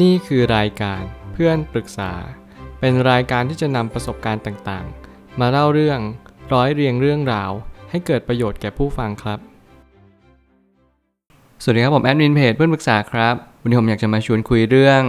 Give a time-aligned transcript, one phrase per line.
[0.00, 2.12] นี่คือรายการเพื่อนปรึกษา
[2.80, 6.00] เป็นรายการที่จะนำประสบการณ์ต่างๆ มาเล่าเรื่อง
[6.52, 7.50] ร้อยเรียงเรื่องราว
[7.90, 9.38] ให้เกิดประโยชน์แก่ผู้ฟังครับ
[11.62, 15.02] สวัสดีครับผมแอดมินเพจเพื่อนปรึกษาครับ วันนี้ผมอยากจะมาชวนคุยเรื่อง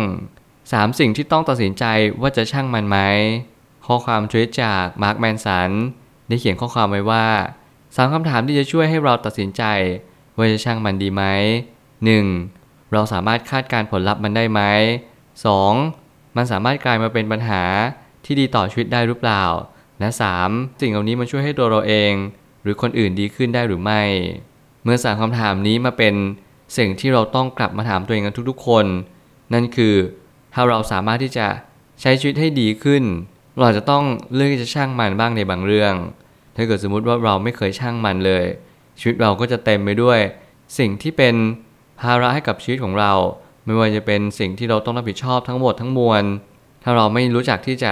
[0.46, 1.86] 3 สิ่งที่ต้องตัดสินใจ
[2.22, 2.97] ว่าจะช่างมันไหม
[3.86, 5.70] ข้อความทวิตจากมาร์คแมนสัน
[6.28, 7.28] ได้เขียนข้อความไว้ว่า
[7.96, 9.63] สามคำถามที่จะช่วยให้เราตัดสินใจ
[10.38, 11.24] ว่าจะช่างมันดีไหม
[12.02, 12.62] 1.
[12.94, 14.62] เราสามารถคาดการณ์ผลลัพธ์มันได้ไหม
[15.49, 16.36] 2.
[16.38, 17.63] มันสามารถกลายมาเป็นปัญหา
[18.26, 19.44] ที่ดีต่อชีวิตได้หรือเปล่า
[19.99, 20.09] และ
[20.44, 20.81] 3.
[20.81, 22.13] สิ่งเหล่านี้มันช่วยให้ตัวเราเอง
[22.63, 24.02] หรือคนอื่นดีขึ้นได้หรือไม่
[24.84, 26.16] เมื่อสามคำถามนี้มาเป็น
[26.77, 28.85] สิ่งที่เราต้องกลับมาถามตัวเองกันทุกๆ คน
[29.54, 29.96] นั่นคือ
[30.54, 31.48] ถ้าเราสามารถที่จะ
[32.02, 33.04] ใช้ชีวิตให้ดีขึ้น
[33.55, 35.94] เราจจะต้องเลือกที่จะช่างมันบ้างในบางเรื่อง
[36.55, 38.46] ถ้าเกิดสมมุติว่าเราไม่เคยช่างมันเลย
[38.99, 40.20] ชีวิตเราก็จะเต็มไปด้วย
[40.77, 41.35] สิ่งที่เป็น
[42.03, 43.13] ภาระให้กับชีวิตของเรา
[43.66, 46.23] ไม่ว่าจะเป็นสิ่งที่เราต้องรับผิดชอบทั้งหมดทั้งมวล
[46.84, 47.91] ถ้าเราไม่รู้จักที่จะ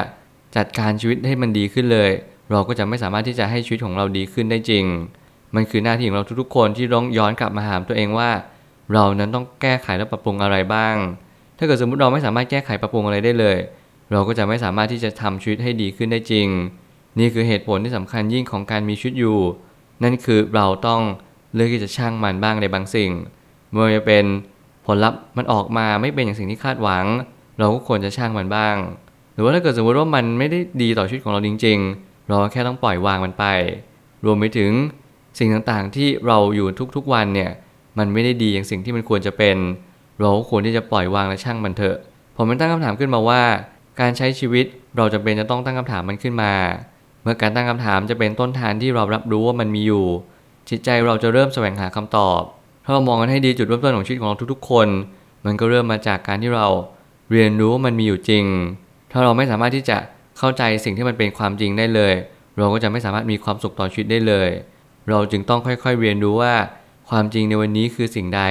[0.55, 2.11] จัดการชีวิตให้มันดีขึ้นเลย
[2.51, 4.85] เราก็จะไม่สามารถที่จะให้ชีวิตของเราดีขึ้นได้จริง
[5.55, 8.29] มันคือหน้าที่ของเราทุกๆคนที่ต้องย้อนกลับมาถามตัวเองว่า
[8.93, 10.95] เรานั้นต้องแก้ไขและปรับปรุงอะไรบ้าง
[11.57, 13.57] ถ้าเกิดสมมติเราไม่สามารถแก้ไขปรับปรุงอะไรได้เลย
[14.11, 16.47] เราก็จะไม่สามารถที่จะทำชีวิตให้ดีขึ้นได้จริง
[17.19, 19.39] นี่คือเหตุผลที่สำคัญยิ่งของการมีชีวิตอยู่
[20.03, 21.01] นั่นคือเราต้อง
[21.53, 23.11] เลือกที่จะช่างมันบ้างในบางสิ่ง
[23.71, 24.25] ไม่ว่าจะเป็น
[24.85, 27.05] ผลลัพธ์มันออกมาไม่เป็นอย่างสิ่งที่คาดหวัง
[27.59, 28.75] เราก็ควรจะช่างมันบ้าง
[29.33, 33.45] หรือว่าถ้าเกิดสมมติว่ามันไม่ได้ดีต่อชีวิตของเราจริง ๆ เราแค่ต้องปล่อยวางมันไป
[34.25, 34.71] รวมไปถึง
[35.39, 37.51] สิ่งต่างๆที่เราอยู่ทุกๆวันเนี่ย
[37.97, 39.57] มันไม่ได้ดีอย่างสิ่งที่มันควรจะเป็น
[40.19, 41.97] เราก็ควรที่จะปล่อยวางและช่างมันเถอะ
[42.35, 43.41] ผมมันตั้งคำถามขึ้นมาว่า
[43.99, 44.65] การใช้ชีวิต
[44.97, 46.53] เราจะเป็นจะต้องตั้งคำถามมันขึ้นมา
[47.23, 50.05] เมื่อการตั้งคำถามจะเป็นต้นทานที่เรารับรู้ว่ามันมีอยู่
[50.69, 52.41] จิตใจเราจะเริ่มแสวงหาคำตอบ
[52.83, 54.87] ถ้าเรามองกันให้ดีจุดเริ่มต้นของชีวิตของเราทุกๆ คน
[55.45, 56.67] มันก็เริ่มมาจากการที่เรา
[57.31, 58.45] เรียนรู้ว่ามันมีอยู่จริง
[59.11, 59.97] ถ้าเราไม่สามารถที่จะ
[60.37, 62.13] เข้าใจสิ่งที่มันเป็นความจริงได้เลย
[62.57, 64.49] เราก็จะไม่สามารถมีความสุขต่อชีวิตได้เลย
[65.09, 66.53] เราจึงต้องค่อยๆเรียนรู้ว่า
[67.09, 68.41] ความจริงในวันนี้คือสิ่งใด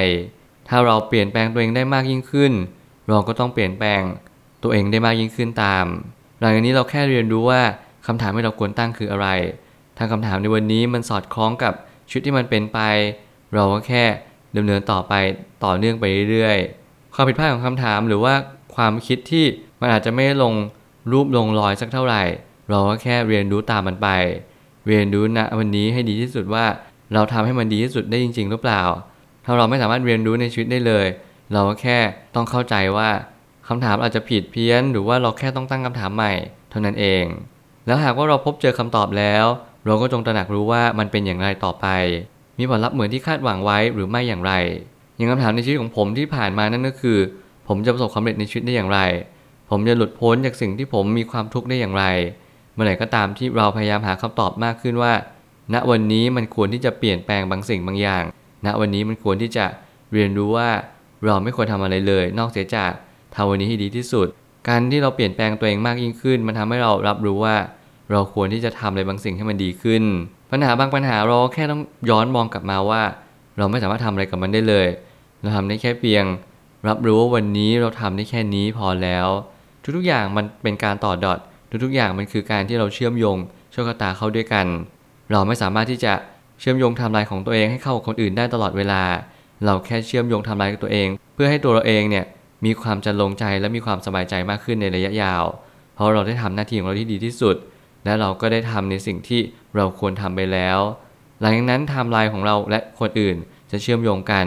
[0.68, 2.52] ถ้าเราเปลี่ยนแปลงตัวเองได้มากยิ่งขึ้น
[3.06, 4.02] เราก็ต้องเปลี่ยนแปลง
[4.62, 5.86] ตัวเองได้มากยิ่งขึ้นตาม
[6.40, 7.60] หลังจากนี้เราแค่เรียนรู้ว่า
[8.06, 9.28] คำถามที่เราควรตั้งคืออะไร
[9.96, 11.72] ถ้าคำถามในวันนี้มันสอดคล้องกับ
[12.10, 12.78] ชุดที่มันเป็นไป
[13.54, 14.04] เราก็แค่
[14.56, 15.12] ดำเนินต่อไป
[15.64, 18.34] ต่อเนื่องไปเรื่อยๆ ความผิดพลาดของคำถามหรือว่า
[18.74, 19.44] ความคิดที่
[19.80, 20.54] มันอาจจะไม่ลง
[21.12, 22.22] รูปลงรอยสักเท่าไหร่
[22.70, 24.08] เราก็แค่เรียนรู้ตามมันไป
[24.86, 26.64] เรียนรู้ณวันนี้ให้ดีที่สุดว่า
[27.14, 28.82] เราทำให้มันดีที่สุดได้จริง ๆ หรือเปล่า
[29.44, 31.06] ถ้าเราไม่สามารถเรียนรู้ในชีวิตได้เลย
[31.52, 31.98] เราก็แค่
[32.34, 33.10] ต้องเข้าใจว่า
[33.68, 36.32] คำถามอาจจะผิดเพี้ยน หรือว่าเราแค่ต้องตั้งคำถามใหม่
[36.70, 37.24] เท่านั้นเอง
[37.86, 39.44] แล้วหากว่าเราพบเจอคำตอบแล้ว
[39.86, 41.86] เราก็จงตระหนักรู้ว่ามันเป็นอย่างไรต่อไป
[42.60, 44.52] มีผลลัพธ์เหมือนที่คาดหวังไว้หรือไม่อย่างไร
[45.16, 47.18] อย่างคำถามในชีวิตของผมที่ผ่านมานั่นก็คือ
[47.68, 49.00] ผมจะประสบความสำเร็จในชีวิตได้อย่างไร
[49.70, 52.04] ผมจะหลุดพ้นจากสิ่งที่ผมมีความทุกข์ได้อย่างไร
[52.74, 55.12] เมื่อไหร่ก็ตามที่เราพยายามหาคำตอบมากขึ้นว่า
[55.74, 58.22] ณวันนี้มันควรที่จะเปลี่ยนแปลงบางสิ่งบางอย่าง
[58.66, 59.66] ณวันนี้มันควรที่จะ
[60.12, 60.68] เรียนรู้ว่า
[61.24, 62.92] เราไม่ควรทำอะไรเลย นอกเสียจาก
[63.34, 64.26] ทำวันนี้ให้ดีที่สุด
[64.68, 67.56] การที่เราเปลี่ยนแปลงตัวเองมากยิ่งขึ้น มันทำให้เรารับรู้ว่า
[68.10, 70.02] เราควรที่จะทำอะไรบางสิ่งให้มันดีขึ้น
[70.50, 71.80] ปัญหาบางปัญหาเราแค่ต้อง
[72.10, 73.02] ย้อนมองกลับมาว่า
[73.58, 74.86] เราไม่สามารถทำอะไรกับมันได้เลย
[75.40, 76.24] เราทำได้แค่เพียง
[76.88, 79.26] รับรู้ว่าวันนี้เราทำได้แค่นี้พอแล้ว
[79.96, 81.38] ทุกๆอย่างมันเป็นการต่อ dot
[81.84, 83.36] ทุกๆอย่างมันคือการที่เราเชื่อมโยง
[83.72, 84.66] โชคชะตาเข้าด้วยกัน
[85.32, 86.12] เราไม่สามารถที่จะ
[86.60, 89.02] เชื่อมโยงทม์ไลน์ของตัวเองให้เข้ากับคนอื่นได้ตลอดเวลา
[89.64, 92.24] เราแค่เชื่อมโยงทม์ไลน์กับตัวเอง เพื่อให้ตัวเราเองเนี่ย
[92.64, 95.44] มีความจรรโลงใจและมีความสบายใจมากขึ้นในระยะยาว
[95.94, 97.56] เพราะเราได้ทำหน้าที่ของเราที่ดีที่สุด
[98.04, 99.40] และเราก็ได้ทำในสิ่งที่
[99.76, 100.78] เราควรทำไปแล้ว
[101.40, 103.36] หลังจากนั้นไทม์ไลน์ของเราและคนอื่น
[103.70, 104.46] จะเชื่อมโยงกัน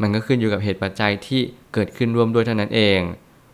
[0.00, 1.40] มันก็ขึ้นอยู่กับเหตุปัจจัยที่
[1.74, 3.00] เกิดขึ้นร่วมด้วยเท่านั้นเอง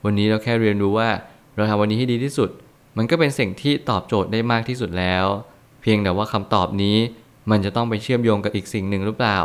[0.04, 1.08] วันนี้เราแค่เรียนรู้ว่า
[1.56, 2.50] เราทำวันนี้ให้ดีที่สุด
[2.97, 5.24] มันก็เป็นสิ่งที่ตอบโจทย์ได้มากที่สุดแล้ว
[5.82, 6.97] เพียงแต่ว่าคำตอบนี้
[7.50, 9.38] มันจะต้องไปเชื่อมโยงกับอีกสิ่งหนึ่งหรือเปล่า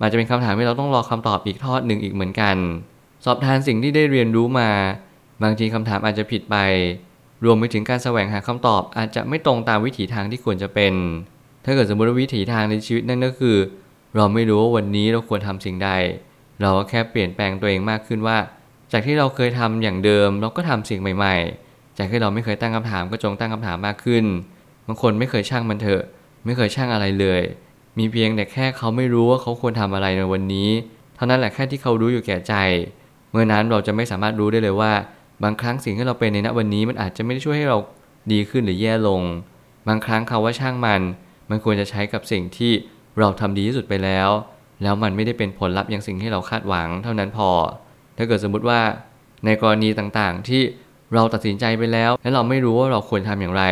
[0.00, 2.56] อาจจะเป็นคำถามที่เราต้องรอคำตอบอีกทอดหนึ่งอีกเหมือนกัน
[3.24, 4.70] สอบทานสิ่งที่ได้เรียนรู้มา
[5.42, 6.56] บางทีคำถามอาจจะผิดไป
[7.44, 10.94] รวมไปถึงการแสวงหาคำตอบอาจจะไม่ตรงตามวิถีทางที่ควรจะเป็น
[11.64, 13.56] ถ้าเกิดสมมติว่าวิถีทางในชีวิตนั่นก็คือ
[14.16, 15.90] เราไม่รู้ว่าวันนี้เราควรทำสิ่งใด
[16.60, 18.38] เราก็แค่เปลี่ยนแปลงตัวเองมากขึ้นว่า
[18.92, 21.36] จากที่เราเคยทำอย่างเดิม เราก็ทำสิ่งใหม่
[21.66, 24.24] ๆ จากที่เราไม่เคยตั้งคำถามก็จงตั้งคำถามมากขึ้น
[24.86, 26.02] บางคนไม่เคยช่างมันเถอะ
[26.44, 27.42] ไม่เคยช่างอะไรเลย
[27.98, 30.68] มีเพียงแต่แค่เขาไม่รู้ว่าเขาควรทำอะไรในวันนี้
[31.16, 32.54] เท่านั้นแหละแค่ที่เขารู้อยู่แก่ใจ
[33.30, 34.92] เมื่อนั้นเราจะไม่สามารถรู้ได้เลยว่า
[35.42, 37.78] บางครั้งสิ่งที่เราเป็นในณวันนี้มันอาจจะไม่ได้ช่วยให้เรา
[38.32, 39.22] ดีขึ้นหรือแย่ลง
[39.88, 41.02] บางครั้งคาว่าช่างมัน
[41.50, 42.72] มันควรจะใช้กับสิ่งที่
[43.18, 44.30] เราทำดีที่สุดไปแล้ว
[44.82, 47.50] แล้วมันไม่ได้เป็นผลลัพธ์อย่างสิ่งที่เราคาดหวังเท่านั้นพอ
[48.16, 48.80] ถ้าเกิดสมมุติว่า
[49.44, 50.62] ในกรณีต่างๆ ที่
[51.14, 53.64] เราตัดสินใจไปแล้ว และเราไม่รู้ว่าเราควรทำอย่างไร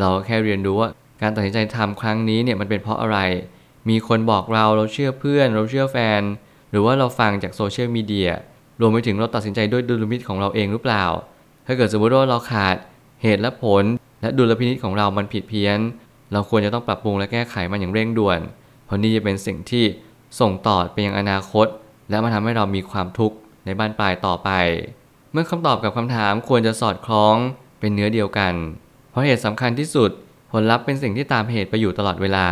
[0.00, 0.88] เราแค่เรียนรู้ว่า
[1.22, 3.18] การตัดสินใจทำครั้งนี้เนี่ยมันเป็นเพราะอะไร
[3.88, 6.22] มีคนบอกเราเราเชื่อเพื่อน เราเชื่อแฟน
[6.70, 8.30] หรือว่าเราฟังจากโซเชียลมีเดีย
[8.80, 11.04] รวมไปถึงเราตัดสินใจด้วยดุลพินิจของเราเองหรือเปล่า
[11.66, 12.76] ถ้าเกิดสมมติว่าเราขาด
[13.22, 13.84] เหตุและผล
[14.20, 15.78] และดุลพินิจของเรามันผิดเพี้ยน
[16.32, 18.40] เราควรจะต้องปรับปรุงและแก้ไขมันอย่างเร่งด่วน
[18.84, 19.84] เพราะนี่จะเป็นสิ่งที่
[20.40, 21.66] ส่งต่อไปยังอนาคต
[22.10, 24.50] และมาทำให้เรามีความทุกข์ในบ้านปลายต่อไป
[25.32, 27.36] เมื่อคำตอบกับคำถามควรจะสอดคล้อง
[27.80, 28.54] เป็นเนื้อเดียวกัน
[29.10, 30.10] เพราะเหตุสำคัญที่สุด
[30.52, 32.48] ผลลัพธ์เป็นสิ่งที่ตามเหตุไปอยู่ตลอดเวลา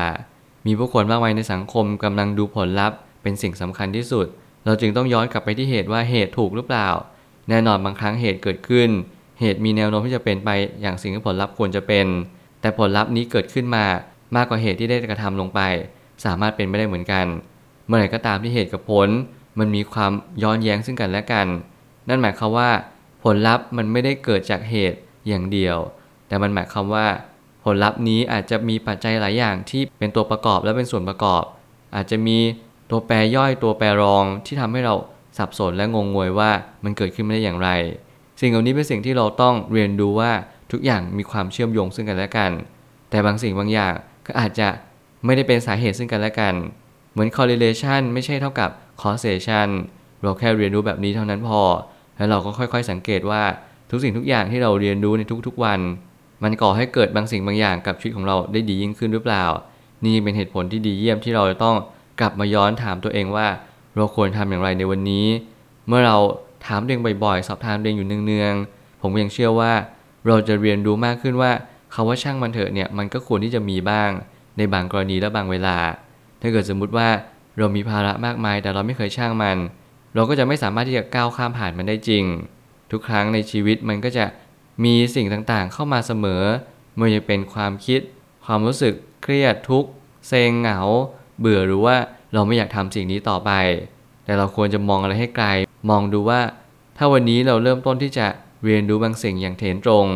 [0.66, 4.26] มีผู้คนมากมายในสังคมกำลังดูผลลัพธ์เป็นสิ่งสำคัญที่สุด
[4.64, 6.88] เราจึงต้องย้อนกลับไปที่เหตุว่าเหตุถูกหรือเปล่า
[7.48, 8.88] แน่นอนบางครั้งเหตุเกิดขึ้น
[9.40, 10.50] เหตุมีแนวโน้มที่จะเป็นไป
[10.82, 12.06] อย่างสิ่งที่ผลลัพธ์ควรจะเป็น
[12.60, 13.84] แต่ผลลัพธ์นี้เกิดขึ้นมา
[14.36, 15.60] มากกว่าเหตุที่ได้กระทำลงไป
[16.24, 17.26] สามารถเป็นไม่ได้เหมือนกัน
[17.86, 19.08] เมื่อไหร่ก็ตามที่เหตุกับผล
[19.58, 20.12] มันมีความ
[20.42, 21.46] ย้อนแย้งซึ่งกันและกัน
[22.08, 22.70] นั่นหมายความว่า
[23.24, 24.98] ผลลัพธ์มันไม่ได้เกิดจากเหตุ
[25.28, 25.76] อย่างเดียว
[26.28, 27.06] แต่มันหมายความว่า
[27.64, 31.44] ผลลัพธ์นี้อาจจะมีปัจจัยหลายอย่างที่เป็นตัวประกอบและเป็นส่วนประกอบ
[31.94, 32.38] อาจจะมี
[32.92, 34.94] ตัวแปรย่อยตัวแปรรองที่ทำให้เรา
[35.38, 36.50] สับสนและงงงวยว่า
[36.84, 37.68] มันเกิดขึ้นมาได้อย่างไร
[38.40, 40.32] สิ่งเหล่านี้เป็นสิ่งที่เราต้องเรียนรู้ว่า
[40.72, 42.50] ทุกอย่างมีความเชื่อมโยงซึ่งกันและกัน
[43.10, 43.94] แต่บางสิ่งบางอย่าง
[44.26, 44.68] ก็อาจจะ
[45.24, 46.54] ไม่ได้เป็นสาเหตุซึ่งกันและกัน
[47.12, 48.70] เหมือน correlation ไม่ใช่เท่ากับ
[49.02, 49.68] causation
[50.22, 51.60] เราแค่เรียนรู้แบบนี้เท่านั้นพอ
[52.16, 53.42] แล้วเราก็ค่อยๆ สังเกตว่า
[53.90, 55.80] ทุกสิ่งทุกอย่างที่เราเรียนรู้ในทุกๆวัน
[56.42, 59.44] มันก่อให้เกิดบางสิ่งบางอย่างกับชีวิตของเราได้ดียิ่งขึ้นหรือเปล่า
[60.04, 61.76] นี่เป็นเหตุผลที่ดีเยี่ยมที่เราจะต้อง
[62.20, 63.46] กลับมาย้อนถามตัวเองว่า
[63.96, 65.26] เราควรทำอย่างไรในวันนี้
[65.88, 66.16] เมื่อเรา
[66.66, 69.72] ถามตัวเองบ่อยๆ สอบถามตัวเองอยู่เนืองๆผมยังเชื่อว่า
[70.26, 71.52] เราจะเรียนรู้มากขึ้นว่า
[71.94, 74.10] คาว่าช่างมันเถอะเนี่ยมันก็ควรที่จะมีบ้าง
[74.58, 75.76] ในบางกรณีและบางเวลา
[76.40, 77.08] ถ้าเกิดสมมุติว่า
[77.58, 79.58] เรามีภาระมากมายแต่เราไม่เคยช่างมัน
[80.14, 82.24] เราก็จะไม่สามารถที่จะก้าวข้ามผ่านมันได้จริง
[82.90, 84.24] ทุกครั้งในชีวิตมันก็จะ
[84.84, 86.42] มีสิ่งต่างๆ เข้ามาเสมอ
[86.94, 88.00] ไม่ว่าจะเป็นความคิด
[88.44, 89.90] ความรู้สึกเครียดทุกข์
[90.28, 90.80] เซงเหงา
[91.42, 91.96] เบื่อหรือว่า
[92.34, 93.50] เราไม่อยากทำสิ่งนี้ต่อไป
[94.24, 95.46] แต่เราควรจะมองอะไรให้ไกล
[95.90, 96.40] มองดูว่า
[96.96, 98.26] ถ้าวันนี้เราเริ่มต้นที่จะ
[98.64, 100.06] เรียนรู้บางสิ่งอย่างเถนตรง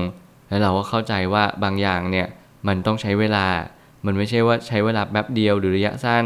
[0.49, 2.26] แล้วเราก็เข้าใจว่าบางอย่างเนี่ย
[2.67, 3.46] มันต้องใช้เวลา
[4.06, 6.25] มันไม่ใช่ว่าใช้เวลาแป๊บเดียวหรือระยะสั้น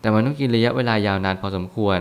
[0.00, 1.98] แต่มันต้องกินระยะเวลายาวนานพอสมควร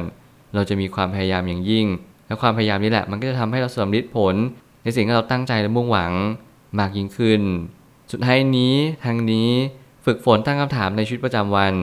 [0.53, 1.85] เราจะมีความพยายามอย่างยิ่ง
[2.27, 4.35] และความพยายามนี้แหละมันก็จะทำให้เราสำเร็จผล
[4.83, 6.13] ในสิ่งที่เราตั้งใจและมุ่งหวัง
[6.79, 7.41] มากยิ่งขึ้น
[8.11, 8.75] สุดท้ายนี้
[9.05, 9.49] ทางนี้
[10.05, 11.73] ฝึกฝนตั้งคำถามในชีวิตประจำวัน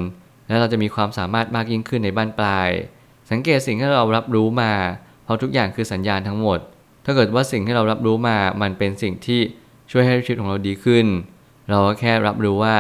[0.51, 2.71] แล้วเราจะมีความสามารถมากยิ่งขึ้นในบ้านปลาย
[3.31, 4.73] สังเกตสิ่งที่เรารับรู้มา
[5.25, 6.59] เพราะทุกอย่างคือสัญญาณทั้งหมด
[7.05, 9.41] ถ้าเกิดว่าสิ่งที่เรารับรู้มา มันเป็นสิ่งที่
[9.91, 11.07] ช่วยให้ชีวิตของเราดีขึ้น
[11.71, 12.77] เราก็แค่รับรู้ว่า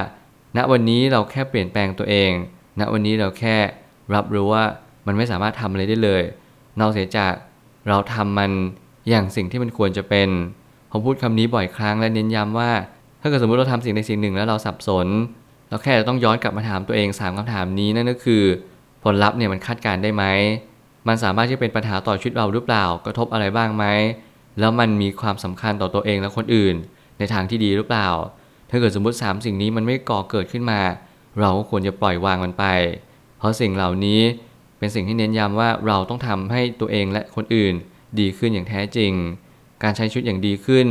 [0.56, 2.30] ณวันนี้เราแค่เปลี่ยนแปลงตัวเอง
[2.80, 3.56] ณวันนี้เราแค่
[4.14, 4.64] รับรู้ว่า
[5.06, 6.22] มันไม่สามารถทำอะไรได้เลย
[6.80, 7.32] นอกเสียจาก
[7.88, 8.50] เราทำมัน
[9.08, 10.28] อย่างสิ่งที่มันควรจะเป็น
[10.90, 12.70] ผมพูดคำนี้บ่อยครั้งและเน้นย้ำว่า
[13.20, 15.06] ถ้าเกิดสมมติเราทำสิ่งใดสิ่งหนึ่งแล้วเราสับสน
[15.70, 18.42] เราแค่จะต้องย้อนกลับมาถามตัวเอง 3คำถามนี้นั่นก็คือ
[19.04, 20.24] ผลลัพธ์เนี่ยมันคาดการได้ไหม
[21.08, 23.84] มันสามารถที่จะเป็นปัญหาต่อชีวิตเราหรือเปล่า กระทบอะไรบ้างไหม
[24.58, 26.74] แล้วมันมีความสำคัญต่อตัวเองและคนอื่น
[27.18, 28.08] ในทางที่ดีหรือเปล่า
[28.70, 30.80] ถ้าเกิดสมมติ 3 สิ่งนี้มันไม่ก่อเกิดขึ้นมา
[31.40, 32.64] เราก็ควรจะปล่อยวางมันไป
[33.38, 34.20] เพราะสิ่งเหล่านี้
[34.78, 37.74] เป็นสิ่งที่เน้นย้ำว่าเราต้องทำให้ตัวเองและคนอื่น
[38.20, 39.12] ดีขึ้นอย่างแท้จริง
[39.82, 40.86] การใช้ชีวิตอย่างดีขึ้น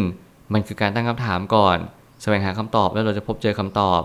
[0.53, 1.77] มันคือการตั้งคำถามก่อน
[2.21, 4.01] แสวงหาคำตอบแล้วเราจะพบเจอคำตอบ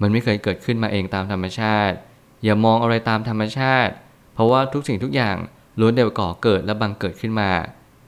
[0.00, 1.96] มันไม่เคยเกิดขึ้นมาเองตามธรรมชาติ
[2.44, 3.92] อย่ามองอะไรตามธรรมชาติ
[4.34, 5.36] เพราะว่าทุกสิ่งทุกอย่าง
[5.80, 7.50] ล้วนแต่ก่อเกิดและบังเกิดขึ้นมา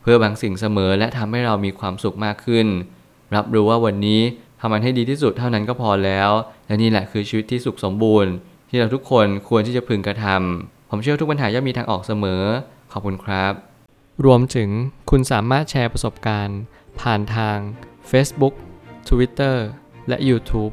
[0.03, 2.67] เพื่อบางสิ่งเสมอและทำให้เรามีความสุขมากขึ้น
[3.35, 4.21] รับรู้ว่าวันนี้
[4.61, 6.31] ทำมันให้ดีที่สุดเท่านั้นก็พอแล้ว
[6.67, 8.33] และนี่แหละคือชีวิตที่สุขสมบูรณ์
[8.71, 12.43] ที่เราทุกคนควรที่จะพึงกระทำผมเชื่อทุกปัญหาย่อมมีทางออกเสมอ
[12.93, 13.53] ขอบคุณครับ
[14.25, 14.71] รวมถึง
[15.11, 16.59] คุณสามารถแชร์ประสบการณ์
[17.01, 17.59] ผ่านทาง
[18.11, 18.55] Facebook
[19.09, 19.57] Twitter
[20.09, 20.73] และ YouTube